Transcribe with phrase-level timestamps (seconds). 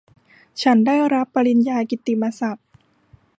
[0.61, 2.67] ฉันได้รับปริญญากิตติมศักดิ์